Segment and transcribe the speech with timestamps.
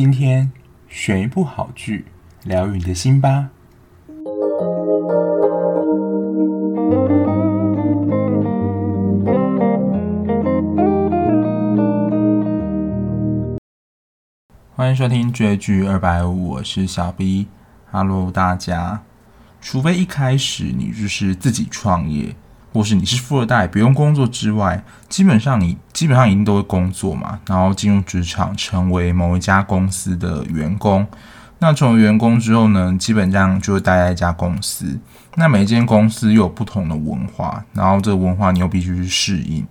[0.00, 0.52] 今天
[0.88, 2.04] 选一部好剧，
[2.44, 3.50] 疗愈你的心吧。
[14.76, 17.48] 欢迎收听追剧二百五，我是小 B。
[17.90, 19.02] Hello，大家。
[19.60, 22.36] 除非一开始你就是自己创业。
[22.72, 31.06] 或是你是富二代，不用工作之外，基本上你基本上一定都会工作嘛，然后进入职场，成为某一家公司的员工。
[31.60, 34.98] 那成为员工之后呢，基本上就会待在一家公司。
[35.34, 39.66] 那每一间公司又有不同的文化，然后这个文化你又必须去适应。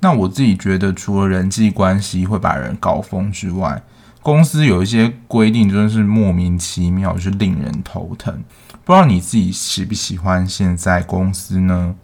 [0.00, 3.82] 那我自己觉得，除了人际关系会把人搞疯之外，
[4.22, 8.42] 公司有一些规定真的是莫名其妙，就是令人头疼。
[8.84, 11.94] 不知道你自己喜不喜欢现在公司呢？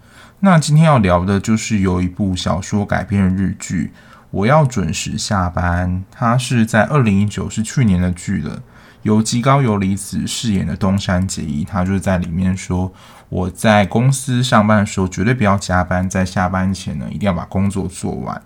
[0.43, 3.93] 那今天要聊的就是有一部小说改编的日剧，
[4.31, 6.03] 我要准时下班。
[6.11, 8.63] 它是在二零一九，是去年的剧了。
[9.03, 12.91] 由吉高由里子饰演的东山结衣，他就是在里面说，
[13.29, 18.41] 我在公司上班的时候绝对不要加班，在下班前呢一定要把工作做完。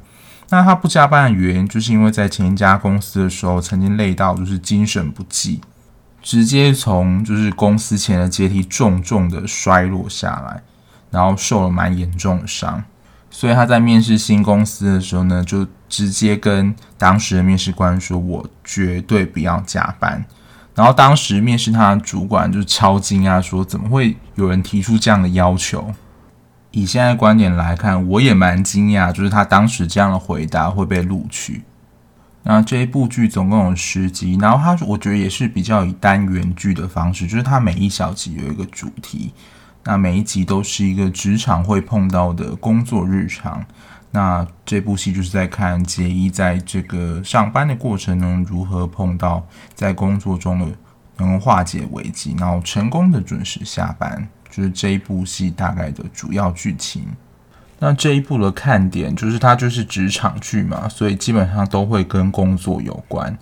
[0.49, 5.61] 那他不加班的原因，就是因为在前一家公司的时候，曾经累到就是精神不济，
[6.21, 10.61] 直接从就是公司前的阶梯重重的摔落下来。
[11.15, 12.83] 然后受了蛮严重的伤，
[13.31, 20.25] 所以他在面试新公司的时候呢，就直接跟当时的面试官说：“我绝对不要加班。”
[20.75, 25.95] 然后当时面试他的主管就超惊讶，说：“怎么会有人提出这样的要求？”
[26.73, 31.63] 以现在观点来看，我也蛮惊讶，就是他当时这样的回答会被录取。
[32.43, 39.33] 那这一部剧总共有十集，然后他我觉得也是比较以单元剧的方式，就是他每一小集有一个主题。
[39.85, 43.65] 那每一集都是一个职场会碰到的工作日常。
[44.11, 50.67] 那这部戏就是在看杰伊在这个上班的过程中如何碰到在工作中的
[51.19, 57.05] 能化解危机，然后成功的准时下班，就是这一部戏大概的主要剧情。
[57.79, 63.37] 那这一部的看点就是它就是职场剧嘛，所以基本上都会跟工作有关。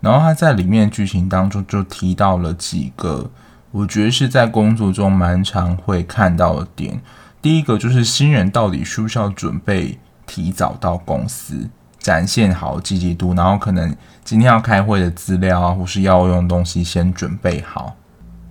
[0.00, 3.28] 然后它在里面剧情当中就提到了几个。
[3.70, 7.00] 我觉得是在工作中蛮常会看到的点。
[7.42, 11.68] 第一个就是新人到底需不需要准备提早到公司，
[11.98, 17.94] 展现好积极度，然后可能今天要开会的资料啊，或是要用东西先准备好。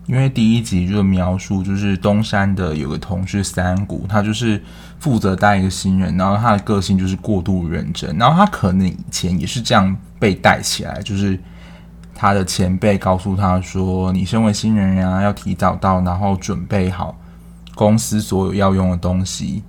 [0.06, 4.62] 因为第一集就描述就是东山的有个同事三谷，他就是
[5.00, 11.38] 负责带一个新人，然后他的个性就是过度认真，然后他可能以前也是这样被带起来，就是。
[12.20, 17.16] 他的前辈告诉他说：“你身为新人啊，要提早到，然后准备好
[17.76, 19.62] 公司所有要用的东西。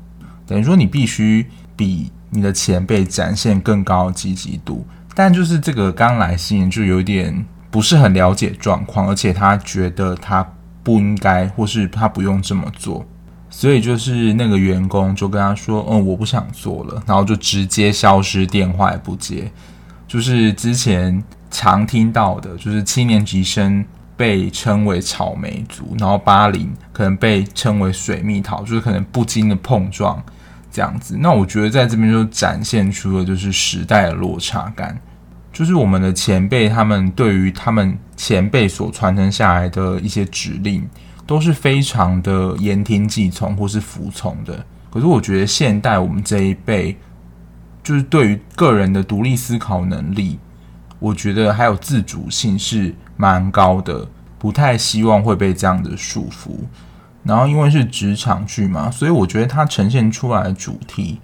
[0.46, 4.86] 等于说，你必须比你的前辈展现更高的积极度。
[5.14, 10.42] 但就是这个刚来新人就有点不是很了解状况，而且他觉得他
[10.82, 13.04] 不应该，或是他不用这么做。
[13.50, 19.52] 所以就是那个员工就跟他说：‘嗯，我不想做了。’然后就直接消失，电话也不接。
[20.06, 23.84] 就是之前。”常听到的就是七年级生
[24.16, 30.22] 被称为草莓族，然后八零可能被称为水蜜桃，就是可能不经的碰撞
[30.70, 31.16] 这样子。
[31.18, 35.00] 那我觉得在这边就展现出了就是时代的落差感，
[35.52, 40.88] 就是我们的前辈他们对于他们前辈所传承下来的一些指令
[41.26, 44.64] 都是非常的言听计从或是服从的。
[44.90, 46.96] 可是我觉得现代我们这一辈
[47.84, 50.38] 就是对于个人的独立思考能力。
[50.98, 54.06] 我觉得还有自主性是蛮高的，
[54.38, 56.50] 不太希望会被这样的束缚。
[57.24, 61.20] 然后因为是职场剧嘛，所以我觉得它呈现出来的主题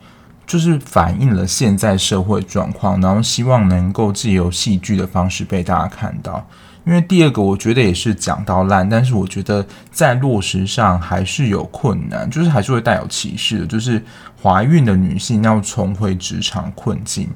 [0.47, 6.47] 就是反映了现在社会状况，然后希望能够借由戏剧的方式被大家看到。
[6.85, 14.05] 因为第二个我觉得也是讲到烂，但是我觉得在落实上还是有困难，就是还是会带有歧视的，就是
[14.43, 17.31] 怀孕的女性要重回职场困境，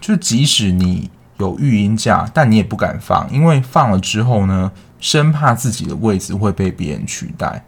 [0.00, 1.10] 就即使你。
[1.42, 7.64] 有育婴假，但你也不敢放，因为放了之后呢，生怕自己的位置会被别人取代。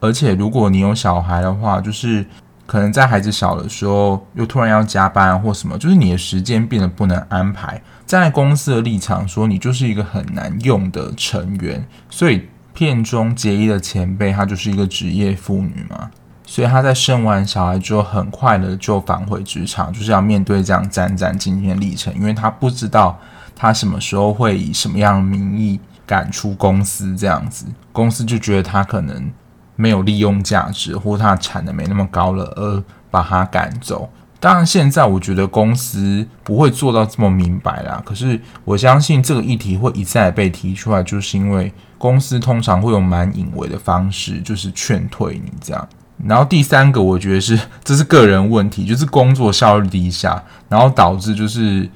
[0.00, 2.26] 而且如果你有小孩的话，就是
[2.66, 7.80] 可能在孩子小的时候又突然要加班或什么，就是你的时间变得不能安排。
[8.04, 11.86] 在公司的立场说，你就是一个很难用的成员。
[12.10, 16.10] 所以片中结衣的前辈，她就是一个职业妇女嘛。
[16.52, 22.14] 所以他在生完小孩之后，很快的就返回职场，就是要面对这样战战兢兢的历程。
[22.14, 23.18] 因为他不知道
[23.56, 29.32] 他什么时候会以什么样的名义赶出公司，这样子公司就觉得他可能
[29.76, 34.10] 没有利用价值，或他产的没那么高了，而把他赶走。
[34.38, 38.02] 当然，现在我觉得公司不会做到这么明白啦。
[38.04, 45.88] 可是我相信这个议题会一再被提出来，就是因为公司通常会用蛮隐微的方式，就是劝退你这样。
[46.24, 51.88] 然后第三个，我觉得是 这是个人问题，就是工作效率低下，然后导致就是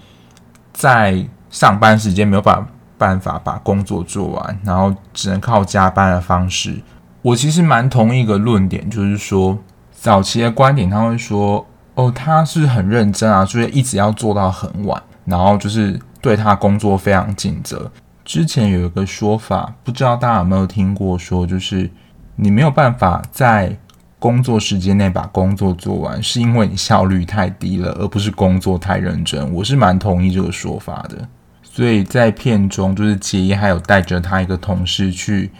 [0.73, 2.67] 在上班时间没有办
[2.99, 6.81] 办法把工作做完，然后只能靠加班的方式。
[7.23, 9.59] 我其实蛮同意一个论点，就是说
[9.93, 17.91] 早期的观点，他会说哦，他是很认真啊，所以一直要做到很晚，然后就是对他工作非常尽责。
[18.25, 21.91] 之前有一个说法，不知道大家有没有听过，说就是
[22.37, 23.77] 你没有办法在
[24.19, 29.53] 工作时间内把工作做完，是因为你效率太低了，而不是工作太认真。
[29.53, 31.29] 我是蛮同意这个说法的。
[31.63, 35.51] 所以在片中，就是结衣还有带着他一个同事去，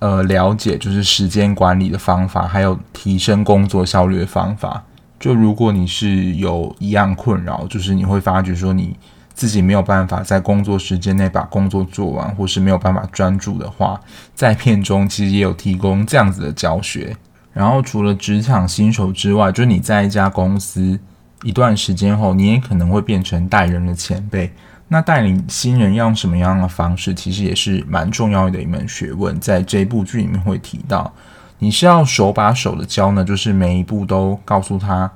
[0.00, 4.84] 呃，了解就是时间管理的方法，还有提升工作效率的方法。
[5.18, 8.94] 就如果你是有一样困扰，就是你会发觉说你
[9.32, 13.98] 自己没有办法在工作时间内把工作做完，或是没有办法专注的话，
[14.34, 17.16] 在片中其实也有提供这样子的教学。
[17.52, 20.98] 然后除了职场新手之外，就是你在一家公司
[21.42, 24.52] 一段时间后，你也可能会变成带人的前辈。
[24.88, 29.40] 那带领新人要用什么样的方式，其实也是蛮重要的一门学问。
[29.40, 31.10] 在这部剧里面会提到，
[31.58, 35.10] 你是要手把手的教呢，就是每一步都告诉他，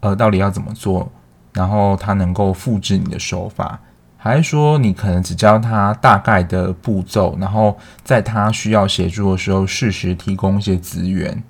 [0.00, 1.12] 呃，到底要怎么做，
[1.52, 3.78] 然后他能够复制你的手法，
[4.16, 11.42] 还是说你可能只教他大概的步骤，然后在他需要协助的时候，适时提供一些资源。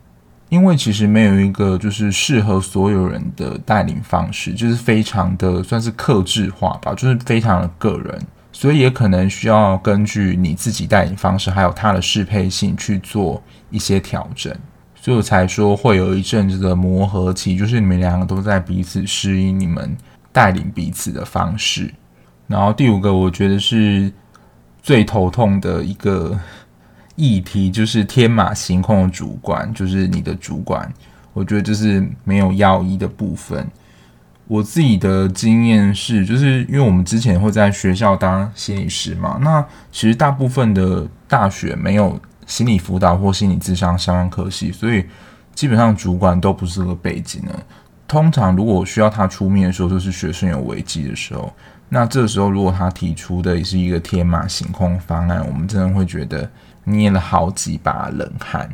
[0.51, 14.55] 因为其实没有一个就是适合所有人的带领方式，就是非常的算是克制化吧，就是非常的个人，所以也可能需要根据你自己带领方式，还有它的适配性去做一些调整。
[14.95, 19.97] 所以我才说会有一阵子的磨合期，就是你们两个都在彼此适应你们
[20.33, 21.93] 带领彼此的方式。
[22.47, 24.11] 然后第五个，我觉得是
[24.83, 26.39] 最头痛的一个。
[27.19, 30.89] 议题就是天马行空的主管，就是你的主管，
[31.33, 33.67] 我觉得这是没有要义的部分。
[34.47, 39.61] 我自己的经验是，就是因为我们之前会在学校当心理师嘛，那
[39.91, 45.05] 其实大部分的大学没有心理辅导或心理咨商相关科系，所以
[45.57, 47.53] 基本上主管都不是这个背景呢。
[48.07, 51.53] 通常如果需要他出面的时候，就是学生有危机的时候。
[51.89, 56.49] 那这时候如果他提出的也是一个天马行空方案，我们真的会觉得。
[56.91, 58.69] 捏了好几把冷汗。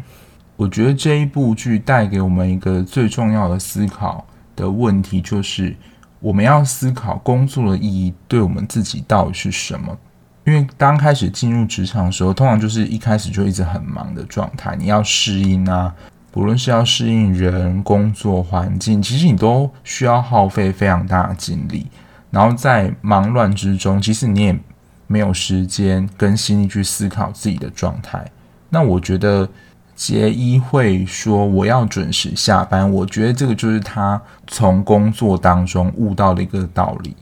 [0.57, 4.25] 我觉得这一部剧带给我们一个最重要的思考
[4.55, 5.75] 的问题，就是
[6.21, 9.99] 我们要思考工作的意义对我们自己到底是什么？
[10.45, 15.93] 因为刚开始进入职场的时候，通常就是一开始就一直很忙的状态，你要适应啊，
[16.31, 21.89] 不论是要适应人、工作环境，其实你都需要耗费非常大的精力。
[22.31, 24.59] 然后在忙乱之中，其实你也。
[25.07, 28.25] 没有时间跟心力去思考自己的状态，
[28.71, 29.49] 那我觉得
[29.95, 37.15] 结衣会说我要准时下班，我觉得这个就是他从工作当中悟到的一个道理。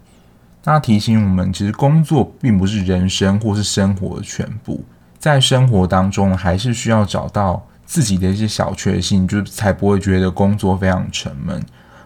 [0.64, 4.84] 那提醒我们，其实工作并不是人生或是生活的全部，
[5.18, 11.60] 在生活当中还是需要找到自己的一些小确幸，就才不会觉得工作非常沉闷。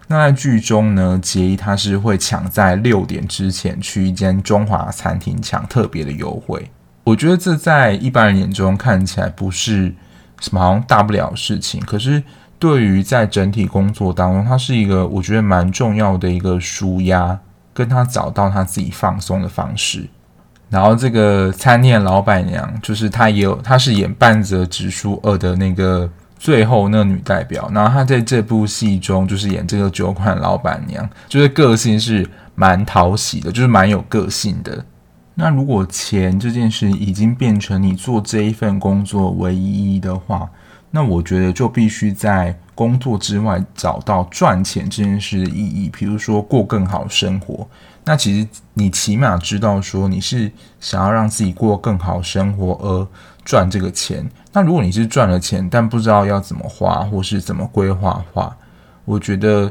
[0.08, 6.70] 那在剧中呢，杰伊他是会抢在六点之前去一间中华餐厅抢特别的优惠。
[7.02, 9.92] 我觉得这在一般人眼中看起来不是
[10.40, 12.22] 什么好像大不了的事情，可是
[12.58, 17.38] 对于在整体工作当中，它是一个我觉得蛮重要的一个舒压，
[17.74, 20.08] 跟他找到他自己放松的方式。
[20.70, 26.08] 然后这个餐厅的老板娘，就是她也有，她是演半泽直树二的那个。
[26.38, 34.84] 最后那个女代表，然后她在这部戏中就是演这个酒馆老板娘，就是个性是蛮讨喜的，就是蛮有个性的。
[35.34, 40.48] 那如果钱这件事已经变成你做这一份工作唯一的话，
[40.90, 47.68] 那我觉得就必须在工作之外找到赚钱这件事的意义，比如说过更好生活。
[48.04, 50.50] 那其实你起码知道说你是
[50.80, 53.08] 想要让自己过更好生活而
[53.44, 54.26] 赚这个钱。
[54.56, 58.56] 那如果你是赚了钱，但不知道要怎么花或是怎么规划的话，
[59.04, 59.70] 我觉得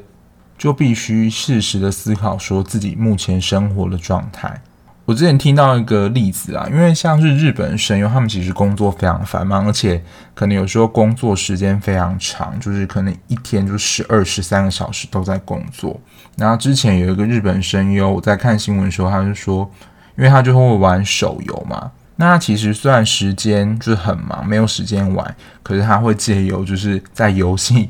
[0.59, 4.61] 就必须适时的思考说自己目前生活的状态。
[5.05, 10.03] 我之前听到一个例子啊，因为像是日本声优，他们其实工作非常繁忙，而且
[10.35, 15.99] 可能有时候工作时间非常长，就是可能一天就十二、十三个小时都在工作。
[16.37, 19.67] 然后之前有一个日本声优，我在看新闻的时候，他就说，
[20.15, 21.91] 因为他就会玩手游嘛。
[22.17, 27.89] 那其实虽然时间就是很忙，没有时间玩，可是他会借由就是在游戏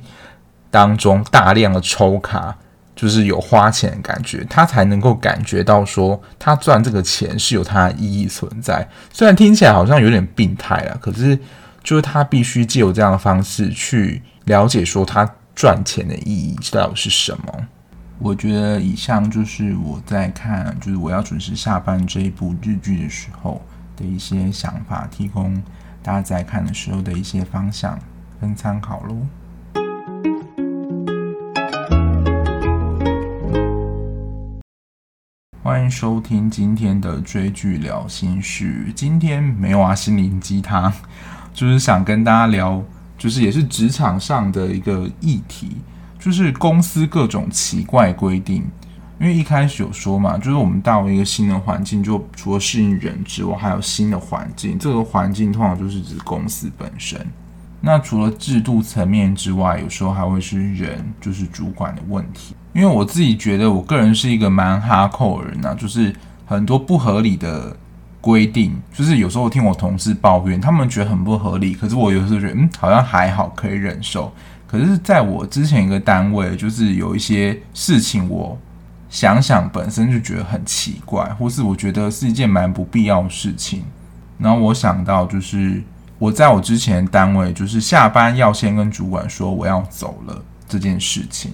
[0.72, 2.56] 当中大量的抽卡，
[2.96, 8.88] 就是有花钱的感觉，他才能够感觉到说他赚这个钱是有它的意义存在。
[9.14, 11.38] 虽然听起来好像有点病态啊，可是
[11.84, 17.68] 就是他必须借由这样的方式去了解说他赚钱的意义到底是什么。
[18.18, 23.62] 我觉得以上就是我在看就是我要准时下班这一部日剧的时候
[23.96, 25.62] 的一些想法，提供
[26.04, 28.00] 大家在看的时候的一些方向
[28.40, 29.16] 跟参考喽。
[35.64, 38.94] 欢迎收听今天的追剧聊心事。
[38.96, 40.94] 今天没有啊，心灵鸡汤，
[41.54, 42.84] 就是想跟大家聊，
[43.18, 45.78] 就是也是职场上的一个议题，
[46.20, 48.64] 就是公司各种奇怪规定。
[49.20, 54.78] 因为一开始有说嘛，就是我们到了一个新的环境，就除了适应人之外，还有新的环境。
[54.78, 57.20] 这个环境通常就是指公司本身。
[57.82, 62.56] 那除了制度层面之外，有时候还会是人，就是主管的问题。
[62.74, 66.14] 因为我自己觉得，我个人是一个蛮哈扣人呐、就是
[66.46, 67.78] 很多不合理的
[68.20, 74.34] 规定，就是有时候听我同事抱怨，他们觉得很不合理，可是我有时候觉得，嗯，好像还好，可以忍受。
[74.68, 78.58] 可是在我之前一个单位，就是有一些事情，我
[79.16, 83.86] 想想本身就觉得很奇怪，或是我觉得是一件蛮不必要的事情。
[84.38, 85.82] 然后我想到就是。
[86.18, 91.54] 我在我之前单位，就是下班要先跟主管说我要走了这件事情。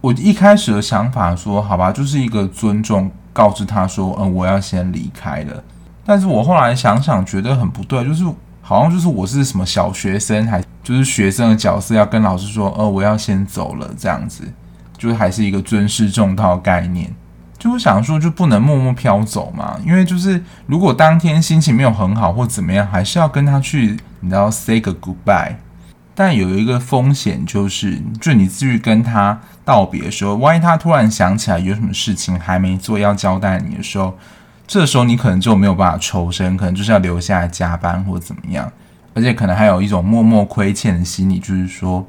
[0.00, 5.64] 我一开始的想法说，好吧，就是一个尊重，告知他说，嗯，我要先离开了。
[6.04, 8.24] 但是我后来想想，觉得很不对，就是
[8.62, 14.44] 好像就是我是什么小学生，还就是学生的角色，要跟老师说，呃，我要先走了，这样子，
[14.98, 17.14] 就是还是一个尊师重道概念。
[17.58, 19.78] 就我想说，就不能默默飘走嘛？
[19.84, 25.54] 因为就是如果当天心情没有很好或怎么样，还是要跟他去，你知道，say 个 goodbye。
[26.14, 34.16] 但有一个风险就是，就你至于跟他道别的时候，万一他突然想起来有什么事情还没做要交代你的时候，
[34.66, 38.70] 这时候你可能就没有办法抽身，可能就是要留下来加班或怎么样，
[39.14, 42.04] 而且可能还有一种默默亏欠的心理，就是说，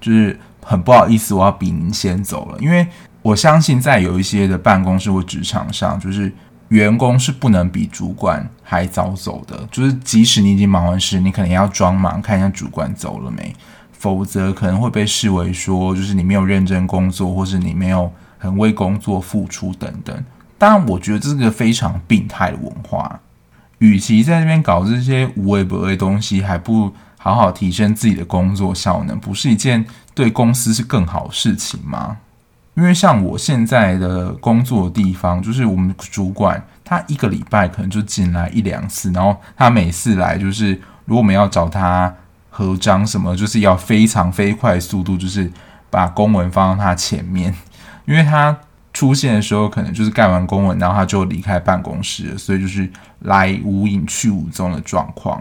[0.00, 2.86] 就是很不好意思，我要比您先走了，因为。
[3.22, 6.32] 我相信在有一些的办公室或职场上，就是
[6.70, 9.64] 员工是不能比主管还早走的。
[9.70, 13.54] 就是即使你已经忙完事，你可能也要装忙看一下主管走了没，
[13.92, 20.24] 否则可能会被视为说就是你没有认真工作，或是你没有很为工作付出等等。
[20.58, 23.20] 当然，我觉得这是个非常病态的文化。
[23.78, 32.16] 与其在这边搞这些无谓不谓东西，还不如好好提升自己的工作效能，不是一件对公司是更好的事情吗？
[32.74, 40.72] 因为像我现在的工作地方，就是我们主管他一个礼拜可能就进来一两次，然后他每次来就是
[41.04, 42.12] 如果我们要找他
[42.50, 45.48] 合章什么，就是要非常飞快速度，就是
[45.90, 47.54] 把公文放到他前面，
[48.04, 48.58] 因为他
[48.92, 55.40] 出现的时候可能就是盖完公文，然后他就离开办公室了，所以就是来无影去无踪的状况。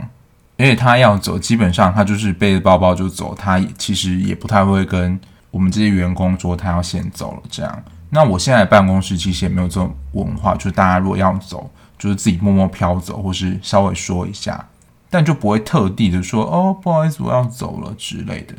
[0.61, 5.19] 而且他要走，基本上他就是背着包包就走，他其实也不太会跟。
[5.49, 7.83] 我们这些员工说他要先走了，这样。
[8.09, 14.65] 那我现在办公室其实也没有这种文化，就是大家如果要走，就是自己默默飘走，或是稍微说一下，
[15.09, 18.53] 但就不会特地的说哦，不好意思，我要走了之类的。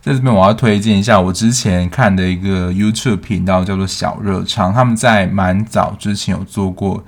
[0.00, 7.04] 在这边我要推荐一下我之前看的一个 YouTube 频道，叫做小热唱，他们在蛮早之前有做过，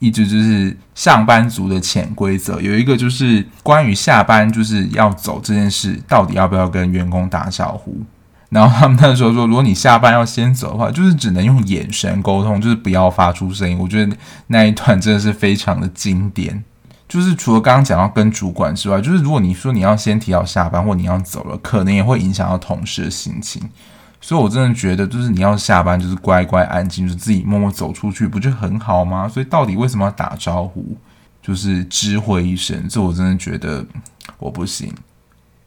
[0.00, 7.96] 一直就是上班族的潜规则，有一个就是关于下班就是要走这件事，到底要不要跟员工打招呼。
[8.48, 13.78] 然后他们那时候说，如果你下班要先走的话，就是只能用眼神沟通，就是不要发出声音。
[13.78, 14.16] 我觉得
[14.48, 16.64] 那一段真的是非常的经典。
[17.08, 23.62] 就是除了刚刚讲到跟主管之外，就是如果你说你要先提到下班，或你要走了，可能也会影响到同事的心情。
[24.20, 29.26] 所以我真的觉得，就是你要下班，就是乖乖安静，就是自己默默走出去，不就很好吗？
[29.26, 30.96] 所以到底为什么要打招呼，
[31.42, 32.86] 就是知会一声？
[32.88, 33.84] 这我真的觉得
[34.38, 34.92] 我不行。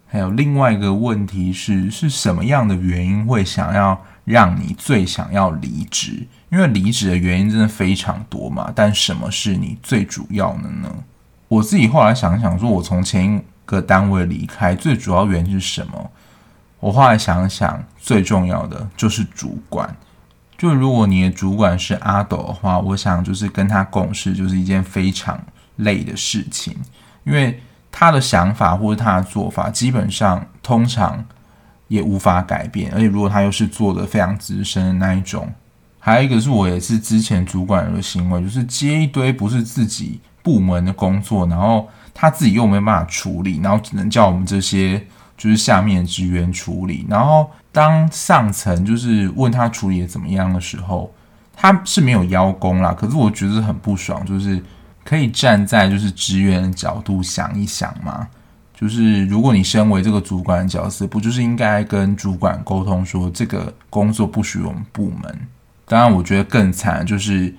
[0.07, 6.27] 还有另外一个问题是，是什么样的原因会想要让你最想要离职？
[6.51, 10.87] 因为离职的原因真的非常多嘛，但什么是你最主要的呢？
[11.47, 16.11] 我自己后来想想，说我从前一个单位离开，最主要原因是什么？
[16.83, 19.95] 我后来想想，最重要的就是主管。
[20.57, 25.41] 就如果你的主管是阿斗的话，我想就是跟他共事就是一件非常
[25.77, 26.75] 累的事情，
[27.23, 27.59] 因为。
[27.95, 31.23] 他的想法或者他的做法，基本上通常
[31.87, 32.91] 也无法改变。
[32.91, 35.47] 而且如果他又是做的非常资深的那一种，
[35.99, 45.05] 还有一个是我也是之前主管的行为，就是接一堆不是自己部门的工作，然后他自己又没办法处理，然后只能叫我们这些
[45.37, 47.05] 就是下面职员处理。
[47.09, 51.13] 然后当上层就是问他处理的怎么样的时候，
[51.55, 52.93] 他是没有邀功啦。
[52.93, 54.61] 可是我觉得很不爽，就是
[55.03, 58.27] 可以站在就是职员的角度想一想嘛。
[58.73, 65.39] 就是如果你身为这个主管的角色，不就是应该跟主管沟通说这个工作不属于我们部门？
[65.85, 67.53] 当然，我觉得更惨就是。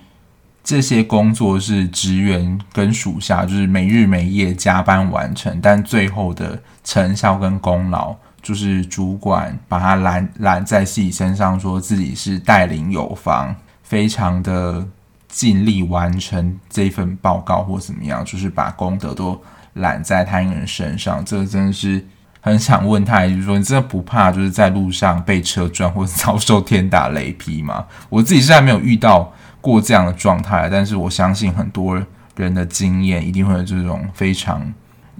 [0.65, 14.83] 这些工作是职员跟属下，就是没日没夜加班完成，但最后的成效跟功劳，就是主管把他揽揽在自己身上，说自己是带领有方，非常的
[15.29, 19.39] 尽力完成这份报告或怎么样，就是把功德都
[19.75, 21.23] 揽在他一个人身上。
[21.27, 22.03] 这个真的是
[22.41, 27.85] 很想问他，就是说你真的不怕就是在路上被车撞或者遭受天打雷劈吗？
[28.09, 29.31] 我自己是还没有遇到。
[29.65, 31.99] 过这样的状态，但是我相信很多
[32.37, 34.71] 人的经验一定会有这种非常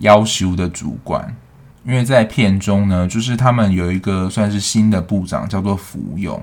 [0.01, 1.35] 要求的主管，
[1.83, 6.39] 因为在片中呢，就是他们有一个算是新的部长叫做福永，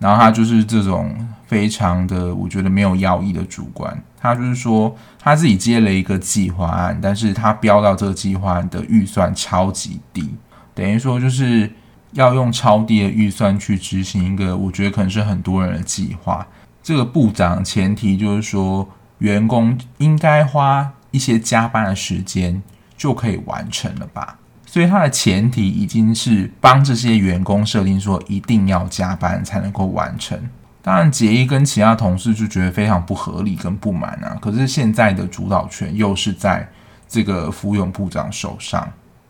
[0.00, 1.14] 然后他就是这种
[1.46, 10.34] 非常的我觉得没有要义的主管，他就是说他自己接了一个计划案，但是他标到这个计划案的预算超级低，
[10.74, 11.70] 等于说就是
[12.14, 16.44] 要用超低的预算去执行一个我觉得可能是很多人的计划。
[16.84, 18.86] 这个部长前提就是说，
[19.18, 22.62] 员工应该花一些加班的时间
[22.94, 24.38] 就可以完成了吧？
[24.66, 30.38] 所以他的前提已经是帮这些员工设定说一定要加班才能够完成。
[30.82, 34.36] 当然，杰伊跟其他同事就觉得非常不合理跟不满啊。
[34.38, 36.68] 可是现在的主导权又是在
[37.08, 38.86] 这个福永部长手上。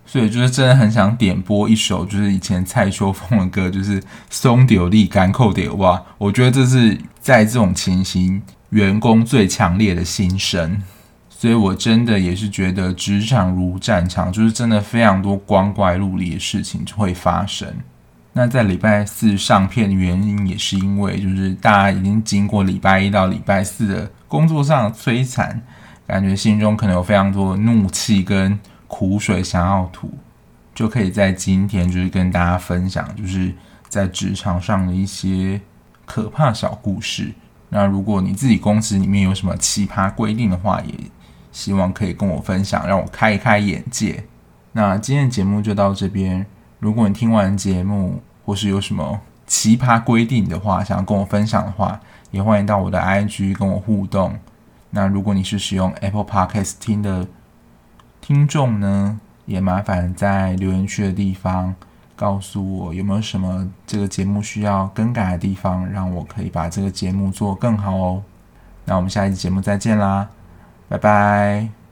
[0.06, 6.00] 所以就是真的很想点播一首，就是以前蔡秋凤的歌，就是松掉力甘扣点哇！
[6.18, 10.80] 我觉得这是在这种情形，员工最强烈的心声。
[11.28, 17.68] 所以我真的也是觉得职场如战场，就是真的非常多光怪陆离的事情会发生。
[18.34, 25.60] 那在礼拜四上片的原因，也是因为就是大家已经经过礼拜一到礼拜四的工作上的摧残，
[26.06, 28.58] 感觉心中可能有非常多的怒气跟。
[28.96, 30.08] 苦水想要吐，
[30.72, 33.52] 就可以在今天就是跟大家分享，就是
[33.88, 35.60] 在职场上的一些
[36.06, 37.34] 可怕小故事。
[37.70, 40.94] 那如果你自己公司里面有什么奇葩规定的话，也
[41.50, 44.22] 希望可以跟我分享，让我开一开眼界。
[44.70, 46.46] 那今天的节目就到这边。
[46.78, 54.38] 如果你听完节目或是有什么奇葩规定的话，想要跟我分享的话，也欢迎到我的 IG 跟我互动。
[54.90, 57.26] 那如果你是使用 Apple Podcast 听的，
[58.26, 61.74] 听众呢，也麻烦在留言区的地方
[62.16, 68.22] 告诉我有没有什么这个节目需要更改的地方，让我可以把这个节目做更好哦。
[68.86, 70.30] 那我们下一期节目再见啦，
[70.88, 71.83] 拜拜。